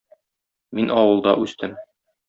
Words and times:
Мин 0.79 0.95
авылда 0.97 1.37
үстем. 1.45 1.81